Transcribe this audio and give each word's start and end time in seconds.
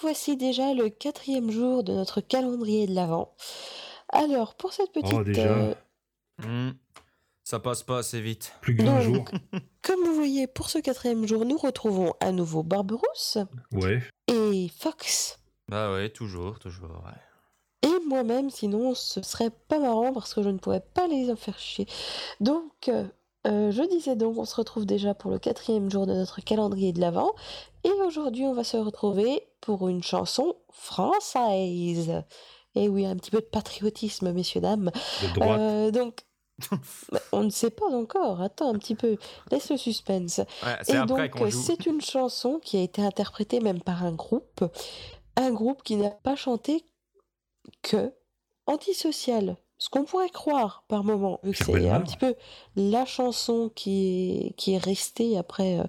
voici 0.00 0.36
déjà 0.36 0.74
le 0.74 0.88
quatrième 0.88 1.50
jour 1.50 1.82
de 1.84 1.92
notre 1.92 2.20
calendrier 2.20 2.86
de 2.86 2.94
l'Avent. 2.94 3.34
Alors, 4.10 4.54
pour 4.54 4.72
cette 4.72 4.92
petite... 4.92 5.12
Oh, 5.14 5.22
déjà. 5.24 5.42
euh, 5.48 5.74
Hmm, 6.40 6.70
Ça 7.44 7.58
passe 7.58 7.82
pas 7.82 7.98
assez 7.98 8.20
vite. 8.20 8.52
Plus 8.60 8.76
que 8.76 8.82
20 8.82 9.00
jours. 9.00 9.14
donc, 9.16 9.30
comme 9.82 10.04
vous 10.04 10.14
voyez, 10.14 10.46
pour 10.46 10.70
ce 10.70 10.78
quatrième 10.78 11.26
jour, 11.26 11.44
nous 11.44 11.58
retrouvons 11.58 12.14
à 12.20 12.30
nouveau 12.32 12.62
Barberousse 12.62 13.38
Ouais. 13.72 14.02
et 14.28 14.68
Fox. 14.78 15.38
Bah 15.68 15.92
ouais, 15.92 16.08
toujours, 16.10 16.58
toujours. 16.58 16.90
ouais. 17.04 17.88
Et 17.90 18.06
moi-même, 18.06 18.50
sinon, 18.50 18.94
ce 18.94 19.20
serait 19.22 19.50
pas 19.50 19.78
marrant 19.78 20.12
parce 20.12 20.32
que 20.34 20.42
je 20.42 20.48
ne 20.48 20.58
pourrais 20.58 20.80
pas 20.94 21.06
les 21.08 21.30
en 21.30 21.36
faire 21.36 21.58
chier. 21.58 21.86
Donc, 22.40 22.90
euh, 23.46 23.70
je 23.70 23.82
disais 23.82 24.16
donc, 24.16 24.36
on 24.36 24.44
se 24.44 24.56
retrouve 24.56 24.84
déjà 24.84 25.14
pour 25.14 25.30
le 25.30 25.38
quatrième 25.38 25.90
jour 25.90 26.06
de 26.06 26.14
notre 26.14 26.40
calendrier 26.40 26.92
de 26.92 27.00
l'Avent. 27.00 27.32
Et 27.84 27.90
aujourd'hui, 27.90 28.44
on 28.44 28.52
va 28.52 28.64
se 28.64 28.76
retrouver 28.76 29.42
pour 29.60 29.88
une 29.88 30.02
chanson 30.02 30.56
française. 30.70 32.24
Et 32.74 32.88
oui, 32.88 33.06
un 33.06 33.16
petit 33.16 33.30
peu 33.30 33.40
de 33.40 33.46
patriotisme, 33.46 34.32
messieurs, 34.32 34.60
dames. 34.60 34.90
De. 35.34 35.42
Euh, 35.42 35.90
donc, 35.90 36.26
bah, 37.12 37.20
on 37.32 37.44
ne 37.44 37.50
sait 37.50 37.70
pas 37.70 37.86
encore. 37.86 38.42
Attends 38.42 38.74
un 38.74 38.78
petit 38.78 38.94
peu. 38.94 39.16
Laisse 39.50 39.70
le 39.70 39.76
suspense. 39.76 40.40
Ouais, 40.62 40.76
Et 40.88 41.06
donc, 41.06 41.30
c'est 41.50 41.86
une 41.86 42.00
chanson 42.00 42.58
qui 42.62 42.76
a 42.76 42.82
été 42.82 43.02
interprétée 43.02 43.60
même 43.60 43.80
par 43.80 44.04
un 44.04 44.12
groupe. 44.12 44.64
Un 45.36 45.52
groupe 45.52 45.82
qui 45.84 45.96
n'a 45.96 46.10
pas 46.10 46.34
chanté 46.34 46.84
que 47.82 48.12
antisocial. 48.66 49.56
Ce 49.78 49.88
qu'on 49.88 50.04
pourrait 50.04 50.30
croire 50.30 50.84
par 50.88 51.04
moment, 51.04 51.38
vu 51.44 51.52
que 51.52 51.64
c'est 51.64 51.88
un 51.88 52.00
petit 52.00 52.16
peu 52.16 52.34
la 52.74 53.06
chanson 53.06 53.70
qui 53.72 54.48
est, 54.48 54.56
qui 54.56 54.74
est 54.74 54.78
restée 54.78 55.38
après, 55.38 55.78
euh, 55.78 55.84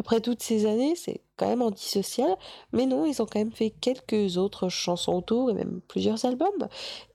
après 0.00 0.22
toutes 0.22 0.42
ces 0.42 0.64
années, 0.64 0.96
c'est 0.96 1.20
quand 1.36 1.48
même 1.48 1.60
antisocial. 1.60 2.36
Mais 2.72 2.86
non, 2.86 3.04
ils 3.04 3.20
ont 3.20 3.26
quand 3.26 3.38
même 3.38 3.52
fait 3.52 3.68
quelques 3.68 4.38
autres 4.38 4.70
chansons 4.70 5.16
autour 5.18 5.50
et 5.50 5.54
même 5.54 5.82
plusieurs 5.88 6.24
albums. 6.24 6.68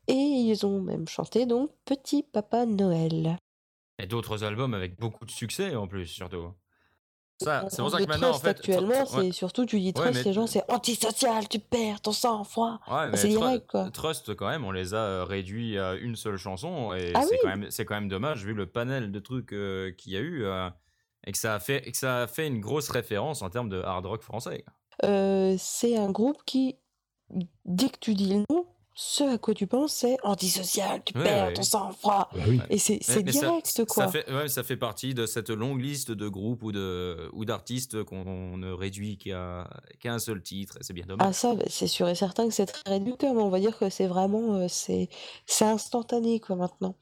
Et 0.08 0.13
ils 0.13 0.66
ont 0.68 0.82
même 0.82 1.08
chanté 1.08 1.48
donc 1.48 1.71
Petit 1.86 2.21
Papa 2.21 2.68
Noël. 2.68 3.38
Et 3.98 4.05
d'autres 4.05 4.43
albums 4.43 4.76
avec 4.76 4.99
beaucoup 4.99 5.26
de 5.26 5.32
succès 5.32 5.76
en 5.76 5.88
plus, 5.88 6.05
surtout. 6.05 6.54
Ça, 7.41 7.65
c'est 7.70 7.82
pour 7.82 7.90
ça 7.91 7.99
que 7.99 8.04
maintenant, 8.05 8.32
en 8.32 8.40
fait. 8.40 8.49
actuellement, 8.49 8.91
tr- 9.04 9.15
ouais. 9.18 9.26
c'est 9.27 9.32
surtout 9.32 9.65
tu 9.65 9.79
dis 9.79 9.93
Trust, 9.93 10.13
mais- 10.13 10.23
les 10.23 10.34
gens 10.34 10.45
c'est 10.45 10.70
antisocial, 10.70 11.48
tu 11.48 11.59
perds 11.59 12.01
ton 12.01 12.12
sang-froid. 12.12 12.79
Ouais, 12.91 13.09
mais 13.09 13.15
c'est 13.18 13.29
direct 13.29 13.65
quoi. 13.70 13.90
Trust, 13.91 14.35
quand 14.35 14.49
même, 14.49 14.65
on 14.65 14.71
les 14.71 14.93
a 14.93 14.98
euh, 14.98 15.23
réduits 15.23 15.77
à 15.79 15.93
une 15.96 16.15
seule 16.18 16.35
chanson. 16.37 16.93
Et 16.93 17.13
Ah 17.15 17.21
c'est 17.23 17.31
oui. 17.35 17.37
quand, 17.41 17.49
même- 17.49 17.71
c'est 17.71 17.85
quand 17.85 17.96
même 17.96 18.09
dommage, 18.09 18.43
vu 18.46 18.54
le 18.54 18.65
panel 18.65 19.12
de 19.12 19.20
trucs 19.20 19.54
euh, 19.54 19.91
qu'il 19.98 20.12
y 20.13 20.18
a 20.18 20.20
eu. 20.20 20.43
euh, 20.43 20.70
et, 21.26 21.31
que 21.31 21.37
ça 21.37 21.55
a 21.55 21.59
fait, 21.59 21.87
et 21.87 21.91
que 21.91 21.98
ça 21.98 22.23
a 22.23 22.27
fait 22.27 22.48
une 22.48 22.59
grosse 22.59 22.90
référence 22.90 23.41
en 23.41 23.49
termes 23.49 23.70
de 23.70 23.81
hard 23.81 24.05
rock 24.05 24.21
français. 24.21 24.63
Euh, 25.05 25.55
c'est 25.57 25.98
un 25.98 26.12
groupe 26.12 26.43
qui, 26.46 26.76
dès 27.65 27.87
que 27.90 27.99
tu 27.99 28.15
dis 28.15 28.34
le 28.34 28.43
nom, 28.49 28.65
ce 29.02 29.24
à 29.24 29.38
quoi 29.38 29.54
tu 29.54 29.66
penses 29.66 29.94
c'est 29.94 30.18
antisocial, 30.24 31.02
tu 31.05 31.18
Ouais, 31.18 31.24
perds 31.24 31.48
ouais. 31.48 31.54
ton 31.54 31.64
sang-froid. 31.64 32.30
Bah 32.36 32.42
oui. 32.50 32.60
Et 32.70 32.78
c'est 32.78 33.00
mais 33.24 33.32
ça- 33.32 33.40
direct 33.48 33.86
quoi. 33.88 34.05
Ça 34.08 34.12
fait, 34.12 34.30
ouais, 34.30 34.50
ça 34.50 34.62
fait 34.62 34.76
partie 34.76 35.14
de 35.14 35.26
cette 35.26 35.50
longue 35.50 35.80
liste 35.82 36.12
de 36.12 36.28
groupes 36.28 36.64
ou 36.64 36.74
de 36.74 37.30
ou 37.32 37.46
d'artistes 37.46 38.04
qu'on 38.04 38.58
ne 38.58 38.74
réduit 38.74 39.18
qu'à 39.18 39.70
qu'à 40.02 40.14
un 40.14 40.20
seul 40.20 40.42
titre. 40.42 40.77
C'est 40.82 40.92
bien 40.92 41.05
Ah 41.08 41.16
dommage. 41.16 41.34
ça, 41.36 41.54
bah, 41.54 41.64
c'est 41.70 41.88
sûr 41.88 42.10
et 42.10 42.16
certain 42.16 42.46
que 42.50 42.54
c'est 42.54 42.66
très 42.66 42.82
réducteur, 42.92 43.34
mais 43.34 43.42
on 43.42 43.50
va 43.50 43.62
dire 43.62 43.77
que 43.77 43.90
c'est 43.90 44.08
vraiment, 44.08 44.55
euh, 44.55 44.66
c'est 44.68 45.08
c'est 45.46 45.64
instantané 45.66 46.42
quoi 46.42 46.58
maintenant. 46.58 46.96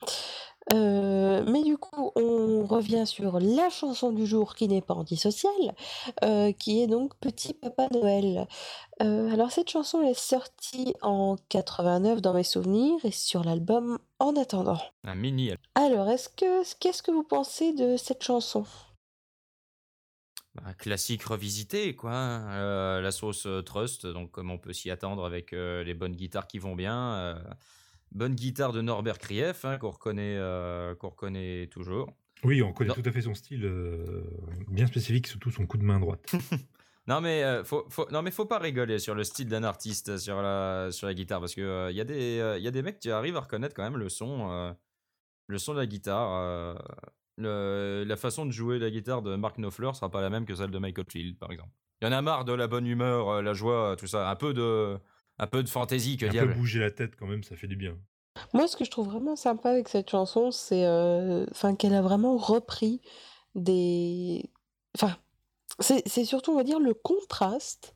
Euh, 0.74 1.46
mais 1.50 1.64
du 1.64 1.78
coup, 1.78 2.12
on 2.16 2.37
revient 2.68 3.08
sur 3.08 3.40
la 3.40 3.70
chanson 3.70 4.12
du 4.12 4.26
jour 4.28 4.56
qui 4.56 4.68
n'est 4.68 4.82
pas 4.82 4.94
antisociale, 4.94 5.74
euh, 6.24 6.52
qui 6.52 6.82
est 6.82 6.88
donc 6.88 7.16
Petit 7.20 7.54
Papa 7.54 7.88
Noël. 7.92 8.48
Euh, 9.02 9.32
alors 9.32 9.52
cette 9.52 9.70
chanson 9.70 10.02
elle 10.02 10.10
est 10.10 10.14
sortie 10.14 10.94
en 11.02 11.38
89 11.50 12.22
dans 12.22 12.34
mes 12.34 12.44
souvenirs 12.44 12.98
et 13.04 13.12
sur 13.12 13.44
l'album 13.44 13.98
En 14.20 14.36
attendant. 14.36 14.80
Un 15.04 15.16
mini. 15.16 15.52
Alors, 15.76 16.10
est-ce 16.10 16.30
que 16.30 16.64
qu'est-ce 16.80 17.04
que 17.04 17.12
vous 17.12 17.24
pensez 17.24 17.74
de 17.74 17.98
cette 17.98 18.24
chanson? 18.24 18.66
Un 20.66 20.74
classique 20.74 21.24
revisité, 21.24 21.96
quoi. 21.96 22.14
hein. 22.14 22.50
Euh, 22.54 23.02
la 23.02 23.12
sauce 23.12 23.48
Trust, 23.66 24.08
donc 24.08 24.32
comme 24.32 24.50
on 24.50 24.58
peut 24.58 24.74
s'y 24.74 24.90
attendre 24.90 25.24
avec 25.24 25.54
euh, 25.54 25.84
les 25.84 25.94
bonnes 25.94 26.16
guitares 26.16 26.48
qui 26.48 26.58
vont 26.58 26.76
bien. 26.76 27.14
euh, 27.14 27.36
bonne 28.12 28.34
guitare 28.34 28.74
de 28.74 28.82
Norbert 28.82 29.20
Krief, 29.20 29.66
hein, 29.66 29.78
qu'on 29.78 29.92
reconnaît, 29.92 30.40
qu'on 31.00 31.10
reconnaît 31.10 31.68
toujours. 31.68 32.08
Oui, 32.44 32.62
on 32.62 32.72
connaît 32.74 32.90
Non. 32.90 32.96
tout 32.96 33.04
à 33.06 33.12
fait 33.12 33.22
son 33.22 33.34
style 33.34 33.66
euh, 33.66 34.24
bien 34.70 34.86
spécifique, 34.88 35.28
surtout 35.28 35.52
son 35.52 35.66
coup 35.66 35.78
de 35.78 35.84
main 35.84 36.00
droite. 36.00 36.32
Non 37.10 37.22
mais 37.22 37.42
euh, 37.46 37.64
faut, 37.64 37.86
faut- 37.90 38.10
non 38.12 38.22
mais 38.22 38.32
faut 38.32 38.46
pas 38.46 38.60
rigoler 38.60 39.00
sur 39.00 39.16
le 39.16 39.24
style 39.24 39.48
d'un 39.48 39.64
artiste 39.64 40.18
sur 40.18 40.42
la 40.42 40.90
sur 40.92 41.08
la 41.08 41.14
guitare 41.14 41.40
parce 41.40 41.56
que 41.56 41.88
il 41.90 41.96
y 41.96 42.02
a 42.02 42.04
des 42.04 42.40
euh, 42.42 42.60
y 42.60 42.68
a 42.68 42.72
des 42.72 42.82
mecs 42.82 43.00
qui 43.00 43.10
arrivent 43.10 43.38
à 43.38 43.40
reconnaître 43.40 43.74
quand 43.74 43.84
même 43.84 43.96
le 43.96 44.10
son 44.10 44.52
euh, 44.52 44.74
le 45.48 45.58
son 45.58 45.74
de 45.74 45.80
la 45.80 45.86
guitare 45.86 46.30
euh, 46.34 46.76
le- 47.38 48.04
la 48.06 48.16
façon 48.18 48.46
de 48.46 48.52
jouer 48.52 48.78
la 48.78 48.90
guitare 48.90 49.22
de 49.22 49.38
Mark 49.38 49.56
Knopfler 49.56 49.92
sera 49.94 50.12
pas 50.12 50.20
la 50.20 50.30
même 50.30 50.46
que 50.46 50.54
celle 50.54 50.70
de 50.70 50.80
Michael 50.80 51.06
Field 51.10 51.38
par 51.40 51.50
exemple. 51.54 51.70
Il 52.02 52.06
y 52.06 52.08
en 52.10 52.12
a 52.12 52.22
marre 52.22 52.44
de 52.44 52.52
la 52.52 52.68
bonne 52.68 52.86
humeur, 52.86 53.30
euh, 53.30 53.42
la 53.42 53.54
joie, 53.54 53.96
tout 53.98 54.08
ça, 54.08 54.30
un 54.30 54.36
peu 54.36 54.54
de 54.54 54.98
un 55.40 55.48
peu 55.48 55.64
de 55.64 55.70
fantaisie 55.70 56.18
que 56.18 56.26
un 56.26 56.28
peu 56.28 56.34
diable. 56.34 56.56
bouger 56.56 56.80
la 56.82 56.92
tête 56.92 57.16
quand 57.16 57.28
même, 57.28 57.42
ça 57.44 57.56
fait 57.56 57.68
du 57.68 57.78
bien. 57.78 57.98
Moi, 58.54 58.68
ce 58.68 58.78
que 58.78 58.86
je 58.86 58.92
trouve 58.92 59.08
vraiment 59.10 59.36
sympa 59.36 59.70
avec 59.70 59.90
cette 59.90 60.10
chanson, 60.10 60.52
c'est 60.52 60.86
euh, 60.86 61.46
qu'elle 61.78 61.94
a 61.94 62.02
vraiment 62.02 62.38
repris 62.38 63.02
des... 63.56 64.50
Enfin, 64.96 65.16
c'est 65.80 66.26
surtout, 66.26 66.52
on 66.52 66.56
va 66.56 66.64
dire, 66.64 66.80
le 66.80 66.94
contraste 66.94 67.94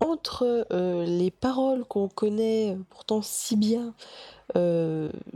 entre 0.00 0.66
euh, 0.72 1.04
les 1.04 1.30
paroles 1.30 1.84
qu'on 1.84 2.08
connaît 2.08 2.72
euh, 2.72 2.78
pourtant 2.88 3.20
si 3.22 3.56
bien, 3.56 3.94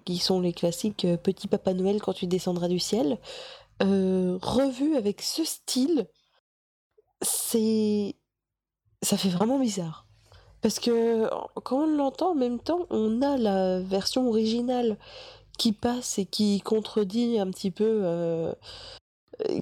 qui 0.04 0.18
sont 0.18 0.40
les 0.40 0.54
classiques 0.54 1.06
Petit 1.22 1.46
Papa 1.46 1.74
Noël 1.74 2.00
quand 2.00 2.14
tu 2.14 2.26
descendras 2.26 2.68
du 2.68 2.78
ciel, 2.78 3.18
revues 3.80 4.96
avec 4.96 5.20
ce 5.20 5.44
style, 5.44 6.08
c'est... 7.20 8.16
ça 9.02 9.18
fait 9.18 9.28
vraiment 9.28 9.58
bizarre. 9.58 10.06
Parce 10.62 10.78
que 10.78 11.28
quand 11.60 11.82
on 11.82 11.96
l'entend 11.96 12.30
en 12.30 12.34
même 12.36 12.60
temps, 12.60 12.86
on 12.90 13.20
a 13.20 13.36
la 13.36 13.80
version 13.80 14.28
originale 14.28 14.96
qui 15.58 15.72
passe 15.72 16.18
et 16.18 16.24
qui 16.24 16.60
contredit 16.60 17.38
un 17.38 17.50
petit 17.50 17.72
peu, 17.72 18.00
euh, 18.04 18.54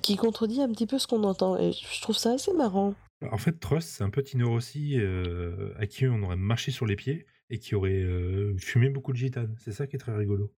qui 0.02 0.16
contredit 0.16 0.60
un 0.60 0.70
petit 0.70 0.86
peu 0.86 0.98
ce 0.98 1.06
qu'on 1.06 1.24
entend. 1.24 1.56
Et 1.58 1.72
je 1.72 2.02
trouve 2.02 2.16
ça 2.16 2.32
assez 2.32 2.52
marrant. 2.52 2.94
En 3.30 3.38
fait, 3.38 3.58
Trust, 3.58 3.88
c'est 3.88 4.04
un 4.04 4.10
peu 4.10 4.22
Tino 4.22 4.48
Rossi 4.48 4.98
euh, 4.98 5.74
à 5.78 5.86
qui 5.86 6.06
on 6.06 6.22
aurait 6.22 6.36
marché 6.36 6.70
sur 6.70 6.86
les 6.86 6.96
pieds 6.96 7.26
et 7.48 7.58
qui 7.58 7.74
aurait 7.74 8.02
euh, 8.02 8.56
fumé 8.58 8.90
beaucoup 8.90 9.12
de 9.12 9.18
gitane. 9.18 9.54
C'est 9.58 9.72
ça 9.72 9.86
qui 9.86 9.96
est 9.96 9.98
très 9.98 10.14
rigolo. 10.14 10.52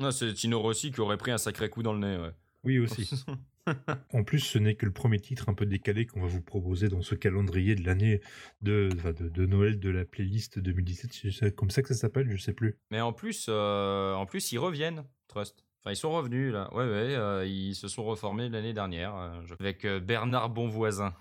Non, 0.00 0.10
c'est 0.10 0.32
Tino 0.34 0.60
Rossi 0.60 0.90
qui 0.90 1.00
aurait 1.00 1.16
pris 1.16 1.30
un 1.30 1.38
sacré 1.38 1.70
coup 1.70 1.82
dans 1.82 1.92
le 1.92 2.00
nez. 2.00 2.22
ouais. 2.22 2.32
Oui, 2.64 2.78
aussi. 2.78 3.08
En 4.12 4.24
plus, 4.24 4.40
ce 4.40 4.58
n'est 4.58 4.74
que 4.74 4.86
le 4.86 4.92
premier 4.92 5.18
titre 5.20 5.48
un 5.48 5.54
peu 5.54 5.66
décalé 5.66 6.06
qu'on 6.06 6.20
va 6.20 6.28
vous 6.28 6.40
proposer 6.42 6.88
dans 6.88 7.02
ce 7.02 7.14
calendrier 7.14 7.74
de 7.74 7.84
l'année 7.84 8.20
de, 8.62 8.88
de, 9.18 9.28
de 9.28 9.46
Noël 9.46 9.78
de 9.80 9.90
la 9.90 10.04
playlist 10.04 10.58
2017. 10.58 11.32
C'est 11.32 11.54
comme 11.54 11.70
ça 11.70 11.82
que 11.82 11.88
ça 11.88 11.94
s'appelle, 11.94 12.30
je 12.30 12.36
sais 12.36 12.52
plus. 12.52 12.78
Mais 12.90 13.00
en 13.00 13.12
plus, 13.12 13.46
euh, 13.48 14.14
en 14.14 14.26
plus, 14.26 14.52
ils 14.52 14.58
reviennent, 14.58 15.04
Trust. 15.28 15.64
Enfin, 15.82 15.92
ils 15.92 15.96
sont 15.96 16.12
revenus 16.12 16.52
là. 16.52 16.72
Ouais, 16.74 16.84
ouais, 16.84 17.14
euh, 17.14 17.46
ils 17.46 17.74
se 17.74 17.88
sont 17.88 18.04
reformés 18.04 18.48
l'année 18.48 18.72
dernière 18.72 19.14
euh, 19.16 19.40
avec 19.60 19.86
Bernard 19.86 20.50
Bonvoisin. 20.50 21.14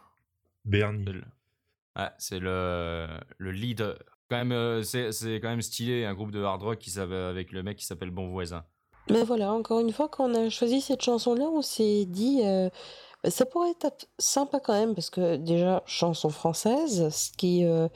Bernie. 0.65 1.05
C'est 1.05 1.11
le- 1.13 1.23
Ouais, 1.97 2.09
c'est 2.17 2.39
le, 2.39 3.07
le 3.37 3.51
leader. 3.51 3.97
Quand 4.29 4.43
même, 4.43 4.83
c'est 4.83 5.39
quand 5.39 5.49
même 5.49 5.61
stylé 5.61 6.03
un 6.03 6.13
groupe 6.13 6.31
de 6.31 6.41
hard 6.41 6.61
rock 6.61 6.79
qui 6.79 6.99
avec 6.99 7.51
le 7.51 7.63
mec 7.63 7.77
qui 7.77 7.85
s'appelle 7.85 8.09
Bonvoisin. 8.11 8.65
Mais 9.09 9.23
voilà, 9.23 9.53
encore 9.53 9.79
une 9.79 9.91
fois, 9.91 10.07
quand 10.09 10.29
on 10.29 10.33
a 10.33 10.49
choisi 10.49 10.81
cette 10.81 11.01
chanson-là, 11.01 11.45
on 11.45 11.61
s'est 11.61 12.05
dit, 12.05 12.41
euh, 12.43 12.69
bah, 13.23 13.29
ça 13.29 13.45
pourrait 13.45 13.75
être 13.83 14.07
sympa 14.17 14.59
quand 14.59 14.73
même, 14.73 14.95
parce 14.95 15.11
que 15.11 15.35
déjà, 15.35 15.83
chanson 15.85 16.29
française, 16.29 17.09
ce 17.09 17.31
qui, 17.37 17.65
euh, 17.65 17.87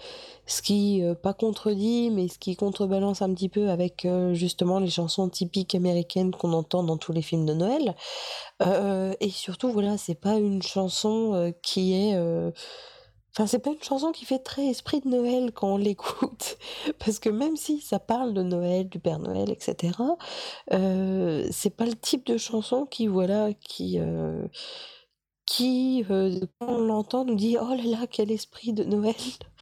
ce 0.45 0.61
qui 0.61 1.03
euh, 1.03 1.15
pas 1.15 1.33
contredit, 1.33 2.11
mais 2.11 2.27
ce 2.27 2.37
qui 2.37 2.55
contrebalance 2.55 3.23
un 3.23 3.33
petit 3.33 3.49
peu 3.49 3.69
avec 3.69 4.05
euh, 4.05 4.33
justement 4.35 4.79
les 4.79 4.89
chansons 4.89 5.29
typiques 5.29 5.73
américaines 5.73 6.31
qu'on 6.31 6.53
entend 6.53 6.83
dans 6.83 6.97
tous 6.97 7.11
les 7.11 7.23
films 7.23 7.45
de 7.47 7.53
Noël. 7.53 7.95
Euh, 8.61 9.13
et 9.19 9.29
surtout, 9.31 9.71
voilà, 9.71 9.97
c'est 9.97 10.19
pas 10.19 10.35
une 10.37 10.61
chanson 10.61 11.33
euh, 11.33 11.51
qui 11.63 11.93
est... 11.95 12.15
Enfin, 13.31 13.45
c'est 13.45 13.59
pas 13.59 13.69
une 13.71 13.81
chanson 13.81 14.11
qui 14.11 14.25
fait 14.25 14.39
très 14.39 14.65
esprit 14.67 15.01
de 15.01 15.07
Noël 15.07 15.51
quand 15.53 15.73
on 15.73 15.77
l'écoute, 15.77 16.57
parce 16.99 17.19
que 17.19 17.29
même 17.29 17.55
si 17.55 17.79
ça 17.81 17.99
parle 17.99 18.33
de 18.33 18.41
Noël, 18.41 18.89
du 18.89 18.99
Père 18.99 19.19
Noël, 19.19 19.49
etc., 19.51 19.93
euh, 20.73 21.47
c'est 21.51 21.69
pas 21.69 21.85
le 21.85 21.95
type 21.95 22.25
de 22.25 22.37
chanson 22.37 22.85
qui, 22.85 23.07
voilà, 23.07 23.53
qui, 23.53 23.99
euh, 23.99 24.47
qui 25.45 26.05
euh, 26.09 26.39
quand 26.59 26.69
on 26.69 26.79
l'entend, 26.79 27.25
nous 27.25 27.35
dit 27.35 27.57
Oh 27.61 27.69
là 27.69 27.83
là, 27.83 28.07
quel 28.07 28.31
esprit 28.31 28.73
de 28.73 28.83
Noël! 28.83 29.15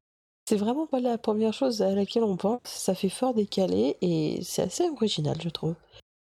C'est 0.50 0.56
vraiment 0.56 0.88
pas 0.88 1.02
la 1.02 1.18
première 1.18 1.52
chose 1.52 1.82
à 1.82 1.94
laquelle 1.94 2.24
on 2.24 2.38
pense, 2.38 2.62
ça 2.64 2.96
fait 2.96 3.10
fort 3.10 3.34
décalé 3.34 3.98
et 4.00 4.40
c'est 4.44 4.62
assez 4.62 4.88
original, 4.88 5.36
je 5.42 5.50
trouve. 5.50 5.76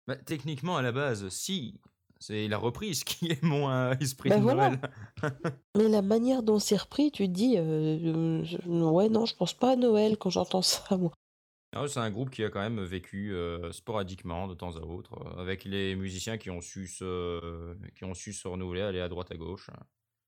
Bah, 0.06 0.14
techniquement, 0.14 0.76
à 0.76 0.82
la 0.82 0.92
base, 0.92 1.28
si. 1.28 1.80
C'est 2.22 2.44
il 2.44 2.54
a 2.54 2.58
repris 2.58 2.94
ce 2.94 3.04
qui 3.04 3.32
est 3.32 3.42
mon 3.42 3.68
euh, 3.68 3.94
esprit 4.00 4.28
Bah 4.28 4.36
de 4.36 4.42
voilà. 4.42 4.70
Noël. 4.70 4.80
Mais 5.76 5.88
la 5.88 6.02
manière 6.02 6.44
dont 6.44 6.60
c'est 6.60 6.76
repris, 6.76 7.10
tu 7.10 7.26
te 7.26 7.32
dis, 7.32 7.56
euh, 7.58 8.44
ouais, 8.68 9.08
non, 9.08 9.26
je 9.26 9.34
pense 9.34 9.54
pas 9.54 9.72
à 9.72 9.76
Noël 9.76 10.16
quand 10.16 10.30
j'entends 10.30 10.62
ça, 10.62 10.96
moi. 10.96 11.10
Ah 11.74 11.88
c'est 11.88 11.98
un 11.98 12.10
groupe 12.10 12.30
qui 12.30 12.44
a 12.44 12.50
quand 12.50 12.60
même 12.60 12.80
vécu 12.84 13.34
euh, 13.34 13.72
sporadiquement 13.72 14.46
de 14.46 14.54
temps 14.54 14.76
à 14.76 14.82
autre, 14.82 15.14
euh, 15.26 15.40
avec 15.40 15.64
les 15.64 15.96
musiciens 15.96 16.38
qui 16.38 16.50
ont 16.50 16.60
su 16.60 16.86
se, 16.86 17.74
qui 17.96 18.04
ont 18.04 18.14
su 18.14 18.32
se 18.32 18.46
renouveler, 18.46 18.82
aller 18.82 19.00
à 19.00 19.08
droite 19.08 19.32
à 19.32 19.36
gauche. 19.36 19.70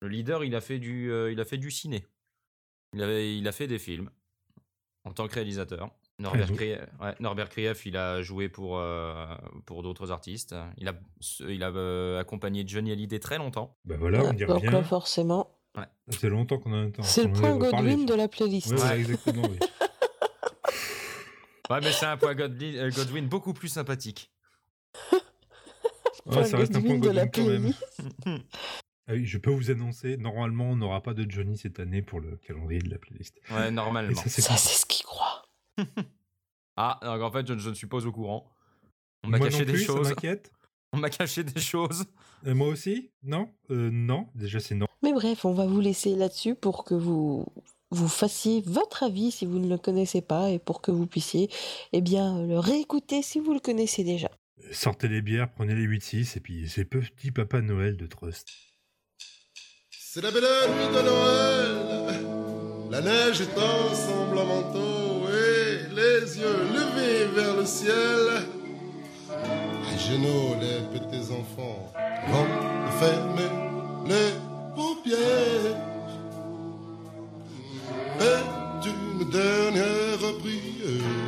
Le 0.00 0.08
leader, 0.08 0.42
il 0.42 0.56
a 0.56 0.60
fait 0.60 0.80
du, 0.80 1.12
il 1.30 1.40
a 1.40 1.44
fait 1.44 1.58
du 1.58 1.70
ciné. 1.70 2.04
Il, 2.92 3.02
avait, 3.02 3.38
il 3.38 3.46
a 3.46 3.52
fait 3.52 3.68
des 3.68 3.78
films 3.78 4.10
en 5.04 5.12
tant 5.12 5.28
que 5.28 5.34
réalisateur. 5.34 5.90
Norbert, 6.20 6.52
Krief, 6.52 6.78
ouais, 7.00 7.14
Norbert 7.18 7.48
Krief, 7.48 7.86
il 7.86 7.96
a 7.96 8.22
joué 8.22 8.48
pour, 8.48 8.78
euh, 8.78 9.26
pour 9.66 9.82
d'autres 9.82 10.12
artistes. 10.12 10.54
Il 10.78 10.88
a, 10.88 10.94
il 11.40 11.62
a 11.62 11.70
euh, 11.70 12.20
accompagné 12.20 12.64
Johnny 12.66 12.92
Hallyday 12.92 13.18
très 13.18 13.38
longtemps. 13.38 13.76
Bah 13.84 13.96
voilà, 13.98 14.22
on 14.24 14.32
donc 14.32 14.62
là, 14.62 14.82
forcément, 14.84 15.58
C'est 16.10 16.28
longtemps 16.28 16.58
qu'on 16.58 16.72
a 16.72 16.76
un 16.76 16.90
temps. 16.90 17.02
c'est 17.02 17.24
le 17.24 17.32
point. 17.32 17.56
Godwin 17.56 18.06
de 18.06 18.14
la 18.14 18.28
playlist. 18.28 18.70
Ouais, 18.72 18.80
ouais, 18.80 19.00
exactement, 19.00 19.42
oui. 19.48 19.58
Ouais, 21.70 21.80
mais 21.80 21.92
c'est 21.92 22.04
un 22.04 22.18
point 22.18 22.34
Godwin, 22.34 22.76
euh, 22.76 22.90
Godwin 22.90 23.26
beaucoup 23.26 23.54
plus 23.54 23.68
sympathique. 23.68 24.30
Ouais, 26.26 26.44
ça 26.44 26.58
reste 26.58 26.76
un 26.76 26.82
point 26.82 26.98
Godwin 26.98 27.30
quand 27.32 27.46
même. 27.46 27.72
Ah 29.06 29.12
oui, 29.12 29.26
je 29.26 29.36
peux 29.36 29.50
vous 29.50 29.70
annoncer, 29.70 30.16
normalement, 30.16 30.70
on 30.70 30.76
n'aura 30.76 31.02
pas 31.02 31.12
de 31.12 31.30
Johnny 31.30 31.58
cette 31.58 31.78
année 31.78 32.00
pour 32.00 32.20
le 32.20 32.36
calendrier 32.38 32.80
de 32.80 32.88
la 32.88 32.98
playlist. 32.98 33.38
Ouais, 33.50 33.70
normalement. 33.70 34.14
ça, 34.14 34.28
c'est 34.28 34.40
Ça, 34.40 34.56
c'est 34.56 34.78
ce 34.80 34.86
qu'il 34.86 35.04
croit. 35.04 35.23
Ah, 36.76 36.98
donc 37.02 37.22
en 37.22 37.30
fait, 37.30 37.46
je, 37.46 37.56
je 37.56 37.68
ne 37.70 37.74
suis 37.74 37.86
pas 37.86 38.04
au 38.04 38.10
courant. 38.10 38.50
On 39.22 39.28
m'a 39.28 39.38
caché 39.38 39.60
non 39.60 39.64
des 39.66 39.72
plus, 39.74 39.84
ça 39.84 39.92
choses. 39.92 40.08
m'inquiète. 40.08 40.50
On 40.92 40.98
m'a 40.98 41.08
caché 41.10 41.44
des 41.44 41.60
choses. 41.60 42.04
Euh, 42.46 42.54
moi 42.54 42.66
aussi 42.68 43.10
Non? 43.22 43.48
Euh, 43.70 43.90
Non, 43.92 44.28
déjà 44.34 44.58
c'est 44.60 44.74
non. 44.74 44.86
Mais 45.02 45.12
bref, 45.12 45.44
on 45.44 45.52
va 45.52 45.66
vous 45.66 45.80
laisser 45.80 46.14
là-dessus 46.16 46.54
pour 46.56 46.84
que 46.84 46.94
vous 46.94 47.46
vous 47.90 48.08
fassiez 48.08 48.60
votre 48.66 49.02
avis 49.04 49.30
si 49.30 49.46
vous 49.46 49.58
ne 49.60 49.68
le 49.68 49.78
connaissez 49.78 50.20
pas 50.20 50.50
et 50.50 50.58
pour 50.58 50.80
que 50.82 50.90
vous 50.90 51.06
puissiez 51.06 51.48
eh 51.92 52.00
bien 52.00 52.44
le 52.44 52.58
réécouter 52.58 53.22
si 53.22 53.38
vous 53.38 53.54
le 53.54 53.60
connaissez 53.60 54.02
déjà. 54.04 54.28
Sortez 54.72 55.06
les 55.08 55.22
bières, 55.22 55.50
prenez 55.52 55.74
les 55.76 55.86
8-6 55.86 56.36
et 56.36 56.40
puis 56.40 56.68
c'est 56.68 56.84
petit 56.84 57.30
papa 57.30 57.60
Noël 57.60 57.96
de 57.96 58.06
Trust. 58.06 58.48
C'est 59.90 60.20
la 60.22 60.30
belle 60.30 60.42
nuit 60.42 60.96
de 60.96 61.02
Noël. 61.02 62.90
La 62.90 63.00
neige 63.00 63.40
est 63.40 63.58
ensemble 63.58 64.38
en 64.38 64.46
manteau 64.46 65.28
et 65.28 65.63
les 65.94 66.38
yeux 66.38 66.60
levés 66.72 67.26
vers 67.34 67.56
le 67.56 67.64
ciel. 67.64 68.44
À 69.30 69.96
genoux, 69.96 70.56
les 70.60 70.80
petits 70.92 71.32
enfants 71.32 71.92
vont 72.28 72.48
fermer 73.00 73.52
les 74.06 74.32
paupières. 74.74 75.76
Et 78.20 78.88
une 78.88 79.30
dernière 79.30 80.38
prière. 80.40 81.24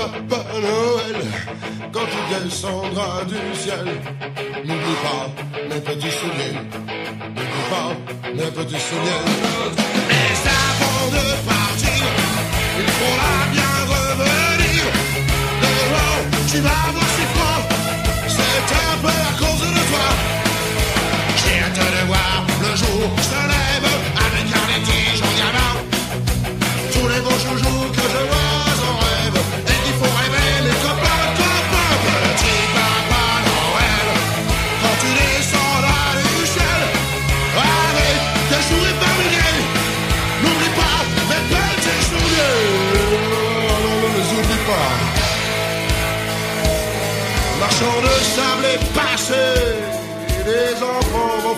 Papa 0.00 0.42
Noël, 0.54 1.26
quand 1.92 2.00
il 2.00 2.44
descendra 2.44 3.22
du 3.26 3.34
ciel, 3.54 3.84
n'oublie 4.64 4.98
pas 5.04 5.28
mes 5.68 5.80
petits 5.80 6.10
souliers, 6.10 6.56
n'oublie 7.36 7.66
pas 7.68 7.90
mes 8.34 8.50
petits 8.50 8.80
de 11.12 11.49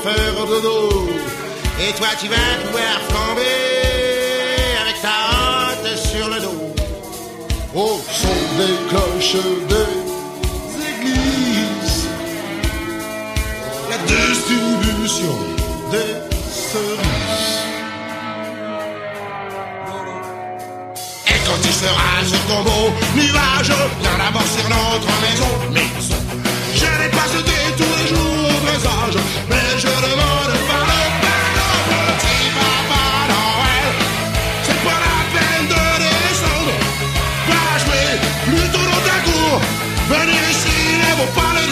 Et 0.05 1.93
toi 1.95 2.09
tu 2.19 2.27
vas 2.27 2.37
pouvoir 2.65 3.01
flamber 3.09 3.45
Avec 4.83 5.01
ta 5.01 5.09
hâte 5.09 5.97
sur 5.97 6.29
le 6.29 6.41
dos. 6.41 6.75
Au 7.75 8.01
son 8.11 8.29
des 8.59 8.77
cloches 8.89 9.37
des 9.69 9.91
églises 10.91 12.09
La 13.91 13.99
distribution 13.99 15.39
des 15.93 16.15
cerises. 16.51 17.63
Et 21.29 21.39
quand 21.47 21.61
tu 21.63 21.73
seras 21.73 22.25
sur 22.27 22.41
ton 22.49 22.63
beau 22.63 22.93
nuage 23.15 23.73
Viens 24.01 24.19
d'abord 24.19 24.49
sur 24.49 24.69
notre 24.69 25.13
maison. 25.23 25.51
Mais 25.71 25.87
Nobody 41.25 41.72